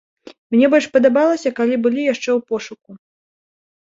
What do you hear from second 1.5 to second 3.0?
калі былі яшчэ ў пошуку.